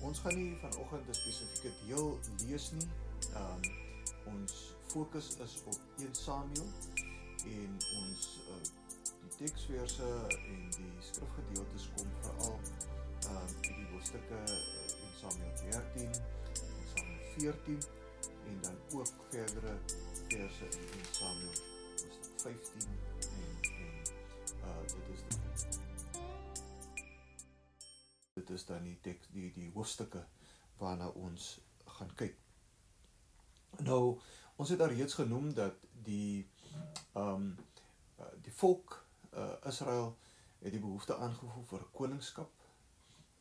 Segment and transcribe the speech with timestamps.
[0.00, 2.88] ons gaan nie vanoggend 'n spesifieke deel lees nie.
[3.34, 3.86] Ehm um,
[4.34, 4.52] ons
[4.86, 6.70] fokus is op 1 Samuel
[7.44, 8.62] en ons uh,
[9.22, 15.52] die teksverse en die skrifgedeeltes kom veral ehm um, in die hoofstukke uh, in Samuel
[15.70, 17.82] 13 en Samuel 14
[18.46, 19.78] en dan ook verdere
[20.28, 22.88] verse in Samuel hoofstuk 15
[23.18, 23.92] en en
[24.64, 25.27] uh dit is
[28.50, 30.24] is dan die teks die die hoofstukke
[30.78, 31.58] waarna ons
[31.98, 32.36] gaan kyk.
[33.78, 34.18] Nou,
[34.56, 36.48] ons het al reeds genoem dat die
[37.12, 37.56] ehm um,
[38.42, 38.96] die volk
[39.34, 40.16] uh, Israel
[40.58, 42.50] het die behoefte aangevoel vir koningskap.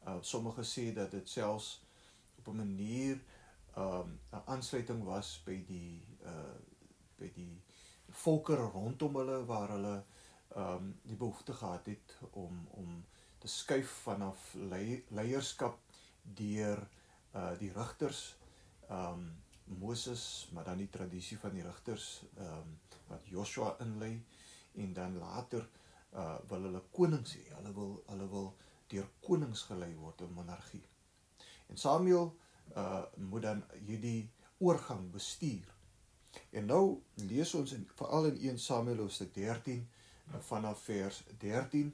[0.08, 1.82] Uh sommige sê dat dit selfs
[2.38, 3.22] op 'n manier
[3.76, 6.58] ehm um, 'n aansluiting was by die uh
[7.18, 7.62] by die
[8.10, 9.96] volke rondom hulle waar hulle
[10.56, 13.06] ehm um, die behoefte gehad het om om
[13.40, 14.54] te skuif vanaf
[15.09, 15.80] leierskap
[16.40, 16.82] deur
[17.34, 18.22] uh die rigters
[18.90, 19.28] um
[19.80, 24.16] Moses maar dan die tradisie van die rigters um wat Joshua inlei
[24.84, 25.67] en dan later
[26.14, 27.45] uh wil hulle konings hê.
[27.58, 28.50] Hulle wil hulle wil
[28.92, 30.84] deur konings gelei word in monargie.
[31.67, 32.31] En Samuel
[32.75, 35.67] uh moet dan hierdie oorgang bestuur.
[36.52, 39.86] En nou lees ons in veral in 1 Samuel hoofstuk 13
[40.50, 41.94] vanaf vers 13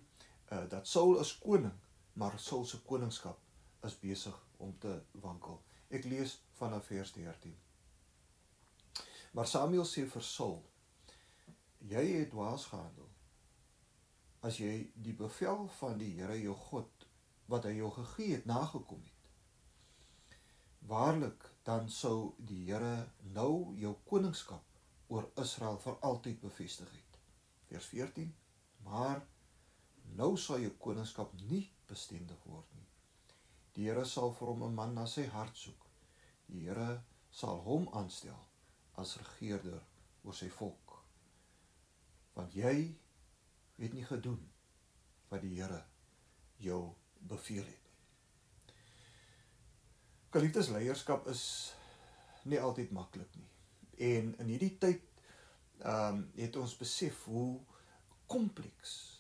[0.54, 1.74] uh, dat Saul is koning,
[2.14, 3.40] maar Saul se koningskap
[3.84, 5.62] is besig om te wankel.
[5.94, 7.56] Ek lees vanaf vers 13.
[9.34, 10.60] Maar Samuel sê vir Saul:
[11.90, 13.10] Jy het dwaas gehandel.
[14.44, 17.08] As jy die bevel van die Here jou God
[17.52, 20.40] wat hy jou gegee het nagekom het.
[20.88, 24.64] Waarlik dan sou die Here nou jou koningskap
[25.08, 27.20] oor Israel vir altyd bevestig het.
[27.72, 28.34] Vers 14.
[28.84, 29.24] Maar
[30.18, 32.88] nou sal jou koningskap nie bestendig word nie.
[33.74, 35.86] Die Here sal vir hom 'n man na sy hart soek.
[36.48, 38.40] Die Here sal hom aanstel
[38.98, 39.82] as regerder
[40.24, 41.04] oor sy volk.
[42.36, 42.96] Want jy
[43.78, 44.50] het nie gedoen
[45.30, 45.84] wat die Here
[46.58, 48.76] jou beveel het nie.
[50.34, 51.74] Geliefdes leierskap is
[52.44, 53.50] nie altyd maklik nie.
[53.98, 55.02] En in hierdie tyd
[55.84, 57.60] ehm um, het ons besef hoe
[58.28, 59.13] kompleks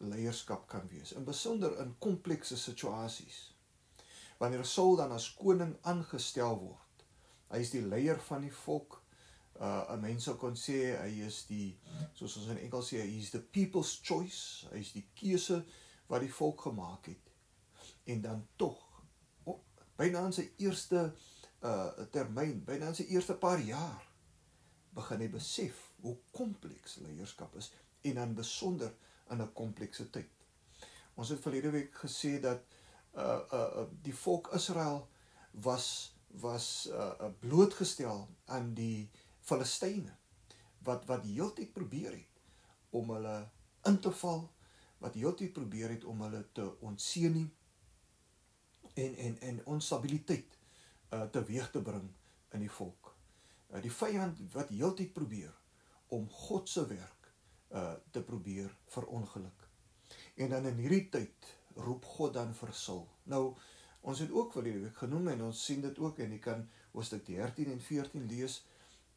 [0.00, 3.50] leierskap kan wees, in besonder in komplekse situasies.
[4.40, 7.04] Wanneer Saul dan as koning aangestel word,
[7.50, 9.00] hy is die leier van die volk.
[9.60, 11.76] Uh 'n mens sou kon sê hy is die
[12.14, 15.64] soos ons in Engels sê, he is the people's choice, hy is die keuse
[16.08, 17.34] wat die volk gemaak het.
[18.04, 18.78] En dan tog
[19.44, 19.60] oh,
[19.96, 21.12] byna in sy eerste
[21.62, 24.00] uh termyn, byna in sy eerste paar jaar
[24.96, 27.70] begin hy besef hoe kompleks leierskap is
[28.08, 28.94] en dan besonder
[29.30, 30.30] in 'n komplekse tyd.
[31.14, 32.62] Ons het verlede week gesê dat
[33.14, 35.08] uh uh die volk Israel
[35.50, 40.16] was was uh blootgestel aan die Filistyne
[40.78, 42.40] wat wat heeltyd probeer het
[42.90, 43.50] om hulle
[43.88, 44.50] in te val,
[44.98, 47.36] wat heeltyd probeer het om hulle te ontseën
[48.94, 50.58] en en en onstabiliteit
[51.10, 52.10] uh teweeg te bring
[52.50, 53.14] in die volk.
[53.70, 55.54] Uh die vyand wat heeltyd probeer
[56.08, 57.19] om God se werk
[57.70, 59.68] uh te probeer verongeluk.
[60.34, 63.06] En dan in hierdie tyd roep God dan vir Saul.
[63.22, 63.54] Nou
[64.00, 66.62] ons het ook vir die week genoem en ons sien dit ook en jy kan
[66.92, 68.62] hoofstuk 13 en 14 lees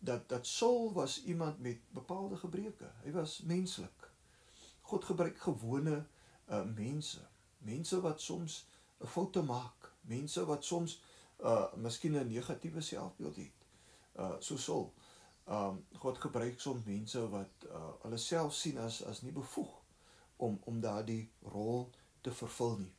[0.03, 2.91] dat dat Saul was iemand met bepaalde gebreke.
[3.03, 4.09] Hy was menslik.
[4.81, 6.03] God gebruik gewone
[6.51, 7.21] uh mense,
[7.57, 8.65] mense wat soms
[8.99, 10.99] 'n foute maak, mense wat soms
[11.39, 13.67] uh miskien 'n negatiewe selfbeeld het.
[14.15, 14.93] Uh so Saul.
[15.45, 19.73] Um God gebruik soms mense wat uh, hulle self sien as as nie bevoeg
[20.37, 21.89] om om daardie rol
[22.21, 22.93] te vervul nie.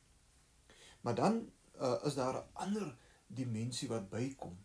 [1.01, 1.51] Maar dan
[1.81, 2.95] uh, is daar 'n ander
[3.27, 4.57] dimensie wat bykom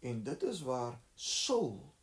[0.00, 1.94] en dit is waar Saul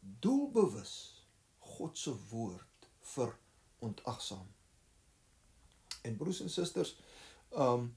[0.00, 1.24] doelbewus
[1.58, 3.38] God se woord vir
[3.78, 4.46] ontagsaam.
[6.02, 6.96] En broers en susters,
[7.50, 7.96] um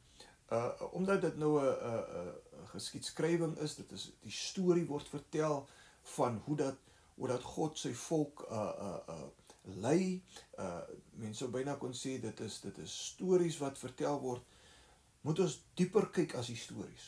[0.52, 5.68] uh omdat dit nou 'n 'n geskiedskrywing is, dit is die storie word vertel
[6.16, 6.78] van hoe dat
[7.20, 9.28] hoe dat God sy volk uh uh uh
[9.84, 10.24] lei.
[10.58, 10.82] Uh
[11.20, 14.46] mense sou byna kon sê dit is dit is stories wat vertel word.
[15.28, 17.08] Moet ons dieper kyk as die stories.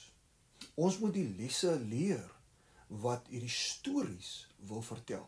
[0.76, 2.28] Ons moet die lesse leer
[3.02, 4.34] wat hierdie stories
[4.68, 5.24] wil vertel.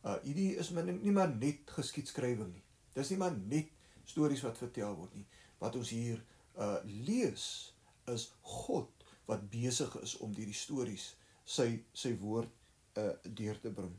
[0.00, 2.64] Uh hierdie is nie maar net geskiedskrywing nie.
[2.96, 3.68] Dis nie maar net
[4.08, 5.28] stories wat vertel word nie.
[5.60, 6.24] Wat ons hier
[6.56, 7.74] uh lees
[8.08, 8.88] is God
[9.28, 11.12] wat besig is om hierdie stories
[11.46, 12.52] sy sy woord
[12.98, 13.94] uh deur te bring.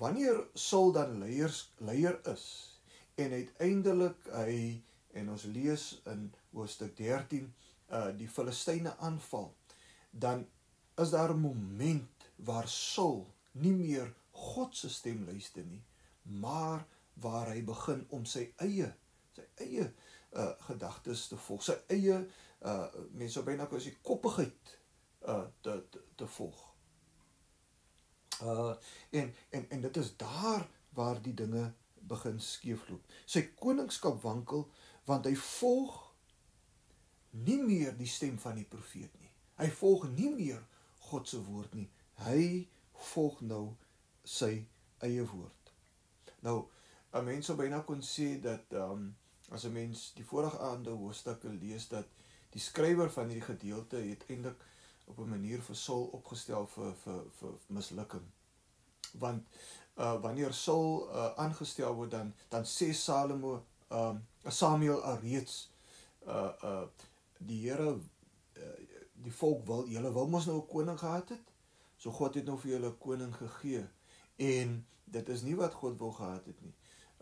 [0.00, 2.44] Wanneer Saul dan leiers leier is
[3.20, 4.80] en uiteindelik hy
[5.18, 7.50] en ons lees in hoofstuk 13
[7.90, 9.50] uh die Filistyne aanval,
[10.10, 10.46] dan
[10.98, 15.82] is daar 'n moment waar Saul nie meer God se stem luister nie,
[16.22, 18.94] maar waar hy begin om sy eie
[19.34, 19.92] sy eie
[20.32, 22.26] uh gedagtes te volg, sy eie
[22.62, 24.79] uh mense sou byna kon sê koppigheid
[25.28, 26.66] uh te te, te volg.
[28.42, 28.74] Uh
[29.10, 33.02] en en en dit is daar waar die dinge begin skeefloop.
[33.24, 34.68] Sy koningskap wankel
[35.04, 35.98] want hy volg
[37.30, 39.30] nie meer die stem van die profeet nie.
[39.60, 40.62] Hy volg nie meer
[41.10, 41.88] God se woord nie.
[42.24, 42.66] Hy
[43.12, 43.64] volg nou
[44.24, 44.66] sy
[45.04, 45.72] eie woord.
[46.44, 46.68] Nou,
[47.12, 49.16] 'n mens sou byna kon sê dat ehm um,
[49.50, 52.06] as 'n mens die vorige aande hoofstukke lees dat
[52.50, 54.62] die skrywer van hierdie gedeelte het eintlik
[55.10, 58.26] op 'n manier vir Saul opgestel vir vir vir mislukking.
[59.12, 59.46] Want
[59.96, 63.54] uh wanneer Saul uh aangestel word dan dan sê Salomo
[63.88, 65.70] ehm uh, Samuel alreeds
[66.26, 66.86] uh uh
[67.38, 67.90] die Here
[68.56, 68.62] uh,
[69.22, 71.46] die volk wil julle wil mos nou 'n koning gehad het.
[71.96, 73.86] So God het nou vir julle 'n koning gegee
[74.36, 76.74] en dit is nie wat God wil gehad het nie.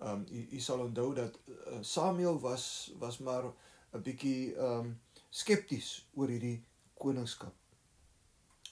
[0.03, 3.45] Um, u, u sal onthou dat uh, Samuel was was maar
[3.93, 5.01] 'n bietjie um,
[5.31, 6.65] skepties oor hierdie
[6.95, 7.55] koningskap.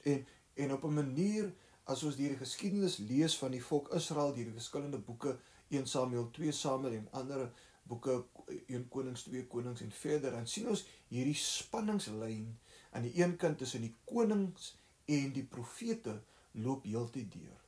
[0.06, 0.26] En
[0.56, 1.52] en op 'n manier
[1.84, 5.38] as ons die geskiedenis lees van die volk Israel, die verskillende boeke
[5.68, 8.24] 1 Samuel, 2 Samuel en ander boeke
[8.66, 12.58] 1 Konings, 2 Konings en verder, dan sien ons hierdie spanningslyn
[12.90, 14.74] aan die een kant tussen die konings
[15.04, 17.60] en die profete loop heeltyd deur.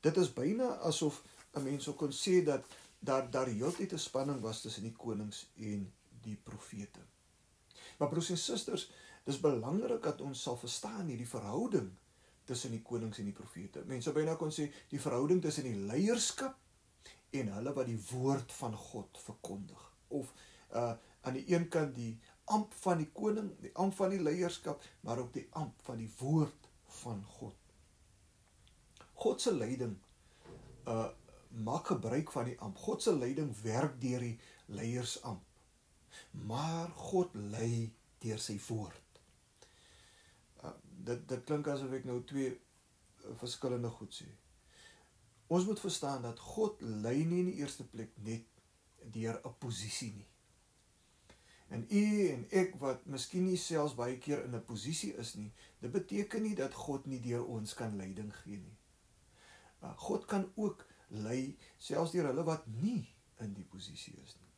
[0.00, 1.22] Dit is byna asof
[1.54, 2.64] 'n mens sou kon sê dat
[2.98, 7.00] daar daar heeltyd 'n spanning was tussen die konings en die profete.
[7.98, 8.90] Maar broers en susters,
[9.26, 11.90] dis belangrik dat ons sal verstaan hierdie verhouding
[12.46, 13.82] tussen die konings en die profete.
[13.90, 16.54] Mense byna kon sê die verhouding tussen die leierskap
[17.34, 20.32] en hulle wat die woord van God verkondig of
[20.70, 20.94] uh
[21.26, 22.12] aan die een kant die
[22.54, 26.10] amp van die koning, die amp van die leierskap, maar ook die amp van die
[26.20, 26.68] woord
[27.00, 27.56] van God.
[29.18, 29.96] God se leiding
[30.86, 31.08] uh
[31.66, 32.78] maak gebruik van die amp.
[32.78, 35.42] God se leiding werk deur die leiersamp.
[36.46, 37.90] Maar God lei
[38.22, 39.05] deur sy woord.
[41.06, 44.28] Dit dit klink asof ek nou twee uh, verskillende goed sê.
[45.46, 48.46] Ons moet verstaan dat God lei nie in die eerste plek net
[49.14, 50.26] deur 'n posisie nie.
[51.68, 55.52] En u en ek wat miskien nie selfs baie keer in 'n posisie is nie,
[55.80, 58.76] dit beteken nie dat God nie deur ons kan leiding gee nie.
[59.82, 64.52] Uh, God kan ook lei selfs deur hulle wat nie in die posisie is nie.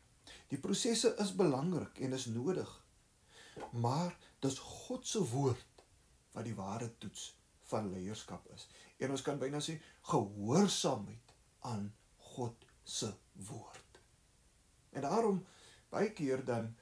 [0.48, 2.84] Die prosesse is belangrik en is nodig.
[3.72, 5.67] Maar dis God se woord
[6.38, 7.32] wat die ware toets
[7.68, 8.68] van leierskap is
[8.98, 9.76] en ons kan byna sê
[10.10, 11.34] gehoorsaamheid
[11.70, 11.88] aan
[12.34, 13.10] God se
[13.48, 14.00] woord.
[14.96, 15.42] En daarom
[15.92, 16.74] baie keer dan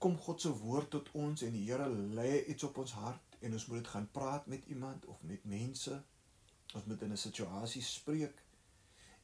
[0.00, 3.52] kom God se woord tot ons en die Here lê iets op ons hart en
[3.56, 6.02] ons moet dit gaan praat met iemand of met mense.
[6.74, 8.42] Ons moet in 'n situasie spreek.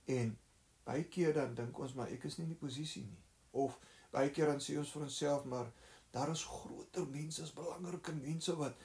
[0.04, 0.38] En
[0.84, 3.22] baie keer dan dink ons maar ek is nie in die posisie nie.
[3.50, 3.78] Of
[4.10, 5.72] baie keer dan sê ons vir onsself maar
[6.10, 8.76] daar is groter mense, is belangriker mense wat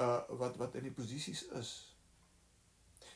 [0.00, 1.72] uh wat wat in die posisies is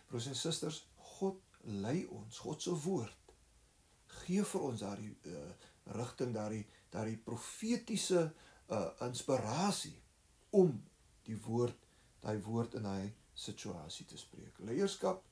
[0.06, 0.84] Broers en susters,
[1.18, 3.26] God lei ons, God se woord
[4.22, 5.52] gee vir ons daardie uh,
[5.96, 6.64] rigting, daardie
[6.94, 8.22] daardie profetiese
[8.72, 9.94] uh, inspirasie
[10.56, 10.72] om
[11.26, 11.86] die woord,
[12.22, 14.58] daai woord in daai situasie te spreek.
[14.64, 15.24] Leierskap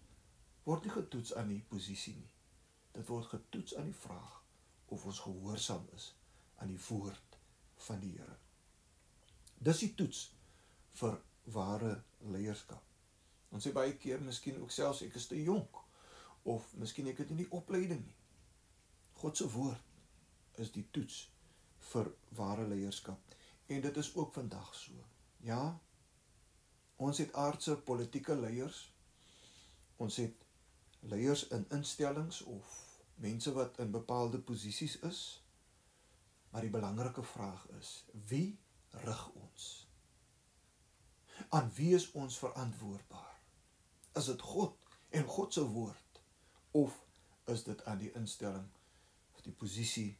[0.66, 2.30] word nie getoets aan die posisie nie.
[2.94, 4.40] Dit word getoets aan die vraag
[4.92, 6.10] of ons gehoorsaam is
[6.62, 7.38] aan die woord
[7.86, 8.36] van die Here.
[9.64, 10.26] Dis die toets
[10.98, 11.16] vir
[11.52, 12.82] ware leierskap.
[13.54, 15.80] Ons sê baie keer miskien ook selfs ek is te jonk
[16.50, 18.16] of miskien ek het nie die opleiding nie.
[19.20, 21.24] God se woord is die toets
[21.92, 23.36] vir ware leierskap
[23.68, 25.04] en dit is ook vandag so.
[25.44, 25.78] Ja.
[26.96, 28.90] Ons het aardse politieke leiers.
[29.96, 30.44] Ons het
[31.00, 32.74] leiers in instellings of
[33.14, 35.22] mense wat in bepaalde posisies is.
[36.50, 38.58] Maar die belangrike vraag is: wie
[38.90, 39.83] rig ons?
[41.54, 43.34] Aan wie is ons verantwoordbaar?
[44.12, 44.76] Is dit God
[45.08, 46.20] en God se woord
[46.70, 46.94] of
[47.44, 48.66] is dit aan die instelling
[49.32, 50.16] of die posisie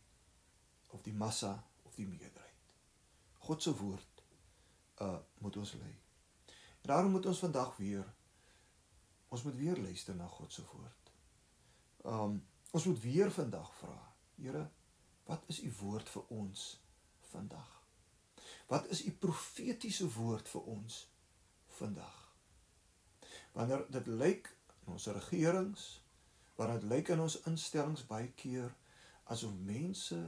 [0.95, 2.77] of die massa of die meerderheid?
[3.49, 4.23] God se woord
[5.03, 5.95] uh moet ons lei.
[6.81, 8.07] En daarom moet ons vandag weer
[9.29, 11.11] ons moet weer luister na God se woord.
[12.03, 12.37] Um
[12.71, 13.97] ons moet weer vandag vra.
[14.35, 14.69] Here,
[15.27, 16.63] wat is u woord vir ons
[17.33, 17.75] vandag?
[18.71, 21.01] Wat is u profetiese woord vir ons
[21.79, 22.25] vandag?
[23.55, 25.83] wanneer dit lyk in ons regerings,
[26.59, 28.73] wanneer dit lyk in ons instellings baie keer
[29.31, 30.19] asof mense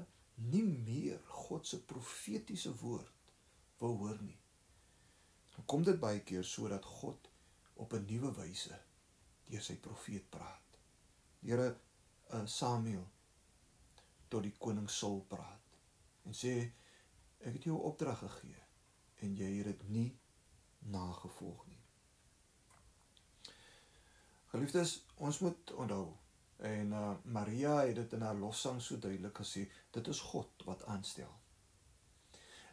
[0.53, 3.33] nie meer God se profetiese woord
[3.81, 4.39] wil hoor nie.
[5.57, 7.31] Dan kom dit baie keer sodat God
[7.75, 8.79] op 'n nuwe wyse
[9.51, 10.79] deur sy profeet praat.
[11.43, 11.69] Here
[12.31, 13.07] uh, Samuel
[14.29, 15.79] tot die koning Saul praat
[16.25, 16.55] en sê
[17.41, 18.63] ek het jou opdrag gegee
[19.23, 20.09] en jy het dit nie
[20.91, 21.81] nagevolg nie.
[24.53, 26.07] Geliefdes, ons moet onthou
[26.57, 30.85] en uh, Maria het dit in haar lofsang so duidelik gesê, dit is God wat
[30.85, 31.33] aanstel.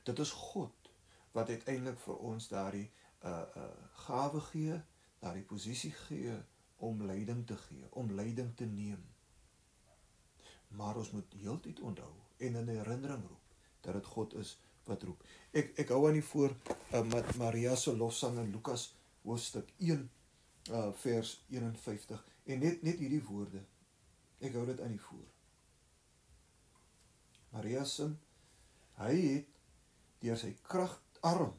[0.04, 0.92] Dit is God
[1.32, 2.90] wat uiteindelik vir ons daardie
[3.24, 3.68] uh uh
[4.06, 4.80] gawe gee,
[5.20, 6.36] daardie posisie gee
[6.78, 9.04] om leiding te gee, om leiding te neem.
[10.68, 14.58] Maar ons moet heeltyd onthou en in herinnering roep dat dit God is
[14.90, 15.24] wat roep.
[15.52, 18.90] Ek ek hou aan die voor uh, met Maria se lofsang in Lukas
[19.24, 20.10] hoofstuk 1
[20.72, 23.64] uh vers 51 en net net hierdie woorde.
[24.44, 25.28] Ek hou dit aan die voor.
[27.54, 28.18] Maria sing
[29.00, 29.50] hy het
[30.24, 31.54] deur sy krag arm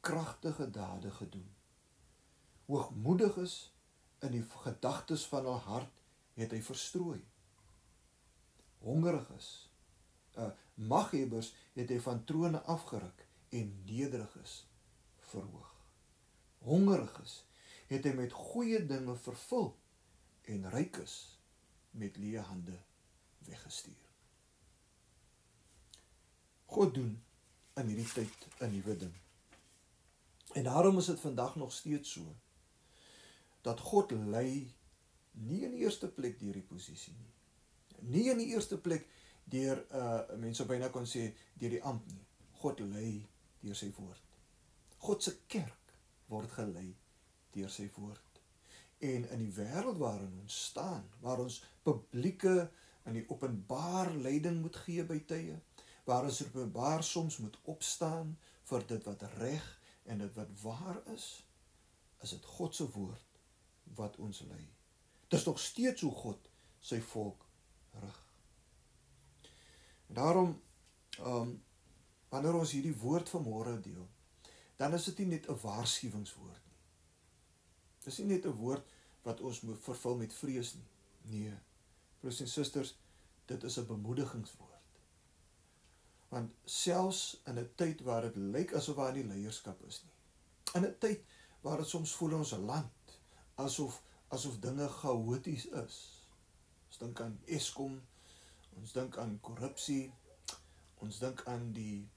[0.00, 1.48] kragtige dade gedoen.
[2.66, 3.72] Hoogmoedig is
[4.20, 6.00] in die gedagtes van haar hart
[6.34, 7.20] het hy verstrooi.
[8.80, 9.69] Hongerig is.
[10.38, 14.54] Uh maghebbers het hy van trone afgeruk en nederig is
[15.32, 15.74] verhoog.
[16.64, 17.34] Hongerig is
[17.90, 19.74] het hy met goeie dinge vervul
[20.48, 21.16] en ryk is
[21.90, 22.76] met leë hande
[23.48, 24.06] weggestuur.
[26.70, 27.16] God doen
[27.80, 29.16] in hierdie tyd 'n nuwe ding.
[30.54, 32.36] En daarom is dit vandag nog steeds so
[33.60, 34.74] dat God lei
[35.30, 37.32] nie in die eerste plek deur die posisie nie.
[38.00, 39.06] Nie in die eerste plek
[39.52, 41.30] deur uh mense byna kon sê
[41.60, 42.26] deur die ampt nie.
[42.60, 43.12] God lei
[43.62, 44.26] deur sy woord.
[45.00, 45.94] God se kerk
[46.30, 46.90] word gelei
[47.54, 48.40] deur sy woord.
[49.00, 52.68] En in die wêreld waarin ons staan, waar ons publieke
[53.08, 55.56] in die openbaar leiding moet gee by tye,
[56.04, 58.34] waar ons openbaar soms moet opstaan
[58.70, 59.66] vir dit wat reg
[60.04, 61.30] en dit wat waar is,
[62.20, 63.40] is dit God se woord
[63.96, 64.66] wat ons lei.
[65.32, 66.50] Dis nog steeds hoe God
[66.84, 67.46] sy volk
[68.02, 68.20] rig.
[70.12, 70.56] Daarom
[71.18, 71.58] ehm um,
[72.30, 74.06] wanneer ons hierdie woord vanmôre deel,
[74.78, 76.78] dan is dit nie net 'n waarskuwingswoord nie.
[78.04, 78.86] Dis nie net 'n woord
[79.22, 80.88] wat ons moet vervul met vrees nie.
[81.22, 81.58] Nee.
[82.20, 82.94] Broers en susters,
[83.46, 84.70] dit is 'n bemoedigingswoord
[86.30, 90.16] want selfs in 'n tyd waar dit lyk asof daar nie leierskap is nie
[90.78, 91.24] in 'n tyd
[91.60, 93.16] waar dit soms voel ons land
[93.54, 95.96] asof asof dinge chaoties is
[96.86, 98.00] ons dink aan Eskom
[98.78, 100.12] ons dink aan korrupsie
[101.00, 102.08] ons dink aan die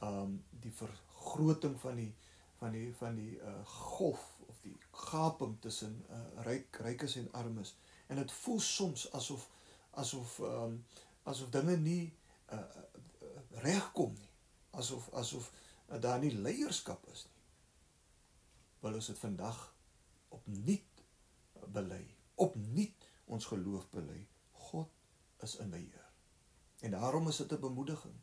[0.00, 2.10] ehm um, die vergroting van die
[2.58, 7.76] van die van die uh, golf of die gaping tussen uh, ryk rykes en armes
[8.06, 9.48] en dit voel soms asof
[9.90, 10.84] asof ehm um,
[11.22, 12.12] asof dinge nie
[12.52, 12.58] uh,
[13.62, 14.30] regkom nie.
[14.70, 15.52] Asof asof
[16.00, 17.40] daar nie leierskap is nie.
[18.80, 19.58] Wil ons dit vandag
[20.32, 21.02] opnuut
[21.74, 22.02] bely.
[22.34, 24.22] Opnuut ons geloof bely.
[25.42, 26.10] Is in beheer.
[26.80, 28.14] En daarom is dit 'n bemoediging.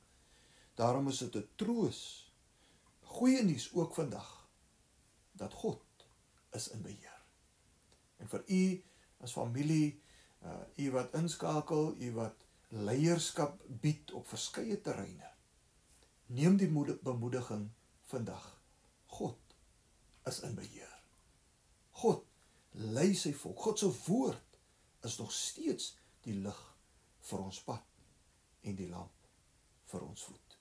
[0.73, 2.33] Daarom is dit 'n troos.
[3.01, 4.49] Goeie nuus ook vandag
[5.31, 5.81] dat God
[6.51, 7.21] is in beheer.
[8.17, 8.83] En vir u
[9.17, 10.01] as familie,
[10.43, 15.31] uh u wat inskakel, u wat leierskap bied op verskeie terreine.
[16.25, 17.69] Neem die bemoediging
[18.01, 18.61] vandag.
[19.05, 19.37] God
[20.23, 21.01] is in beheer.
[21.91, 22.25] God
[22.71, 23.59] lei sy volk.
[23.59, 24.59] God se woord
[25.01, 26.59] is nog steeds die lig
[27.29, 27.83] vir ons pad
[28.61, 29.27] en die lamp
[29.91, 30.57] vir ons voet.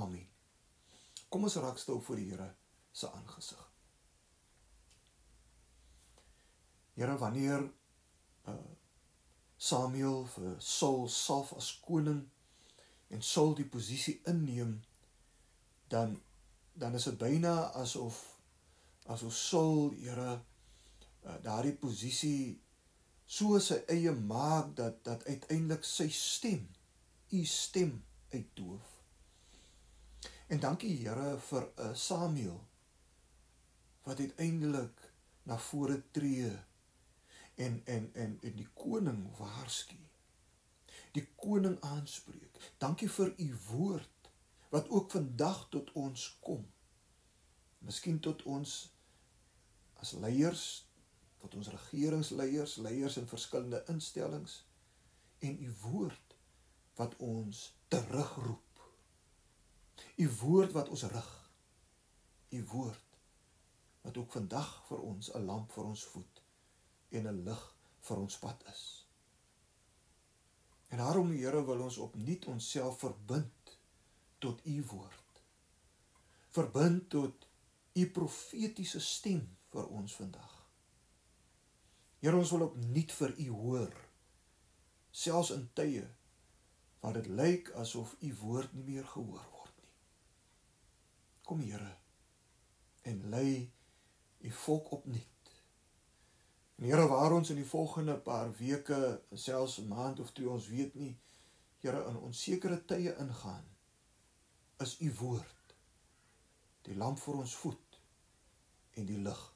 [0.00, 0.26] Amen.
[1.28, 2.48] Kom ons raak stil voor die Here
[2.92, 3.62] se aangesig.
[6.96, 7.70] Here, wanneer
[8.48, 8.58] uh
[9.56, 12.20] Samuel vir Saul salf as koning
[13.08, 14.74] en Saul die posisie inneem
[15.88, 16.18] dan
[16.76, 18.18] dan is dit byna asof
[19.08, 22.60] asof Saul Here uh, daardie posisie
[23.26, 26.68] so sy eie maak dat dat uiteindelik sy stem
[27.30, 28.92] u stem uitdoof.
[30.46, 32.60] En dankie Here vir uh, Samuel
[34.06, 35.00] wat uiteindelik
[35.42, 36.52] na vore tree
[37.54, 39.98] en en en en die koning waarsku.
[41.12, 42.60] Die koning aanspreek.
[42.78, 44.30] Dankie vir u woord
[44.70, 46.66] wat ook vandag tot ons kom.
[47.78, 48.92] Miskien tot ons
[49.94, 50.85] as leiers,
[51.38, 54.64] tot ons regeringsleiers, leiers in verskillende instellings
[55.38, 56.36] en u woord
[56.96, 58.80] wat ons terugroep.
[60.16, 61.32] U woord wat ons rig.
[62.48, 63.18] U woord
[64.06, 66.42] wat ook vandag vir ons 'n lamp vir ons voet
[67.10, 67.62] en 'n lig
[68.00, 69.06] vir ons pad is.
[70.88, 73.78] En daarom Here wil ons opnuut onsself verbind
[74.38, 75.22] tot u woord.
[76.56, 77.48] verbind tot
[77.92, 80.55] u profetiese stem vir ons vandag.
[82.26, 83.92] Here ons wil opnuut vir u hoor
[85.14, 86.00] selfs in tye
[87.04, 89.92] waar dit lyk asof u woord nie meer gehoor word nie.
[91.46, 91.92] Kom Here
[93.06, 93.70] en lei
[94.42, 95.52] u volk opnuut.
[96.80, 100.66] En Here waar ons in die volgende paar weke, selfs 'n maand of twee ons
[100.66, 101.14] weet nie,
[101.78, 103.66] Here in onsekere tye ingaan,
[104.82, 105.76] is u woord
[106.82, 108.00] die lamp vir ons voet
[108.98, 109.52] en die lig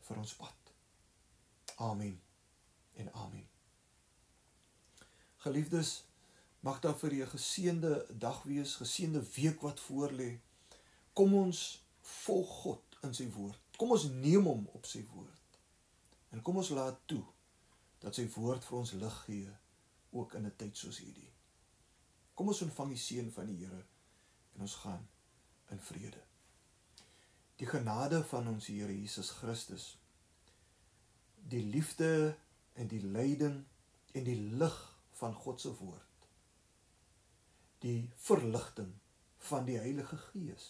[0.00, 0.61] vir ons pad.
[1.82, 2.22] Amen.
[2.92, 3.48] En amen.
[5.36, 6.04] Geliefdes,
[6.60, 10.38] mag daar vir julle 'n geseënde dag wees, geseënde week wat voorlê.
[11.12, 13.58] Kom ons volg God in sy woord.
[13.76, 15.58] Kom ons neem hom op sy woord.
[16.30, 17.24] En kom ons laat toe
[17.98, 19.56] dat sy woord vir ons lig gee
[20.10, 21.32] ook in 'n tyd soos hierdie.
[22.34, 23.84] Kom ons ontvang die seën van die Here
[24.54, 25.08] en ons gaan
[25.70, 26.22] in vrede.
[27.56, 30.01] Die genade van ons Here Jesus Christus
[31.48, 32.36] die liefde
[32.72, 33.64] en die lyding
[34.12, 34.78] en die lig
[35.20, 36.26] van God se woord.
[37.82, 38.92] Die verligting
[39.48, 40.68] van die Heilige Gees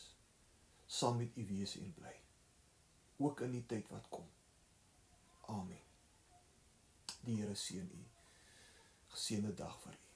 [0.87, 2.15] saam met u wees en bly.
[3.17, 4.29] Ook in die tyd wat kom.
[5.53, 5.81] Amen.
[7.23, 8.05] Die Here seën u.
[9.13, 10.12] Geseënde dag vir u.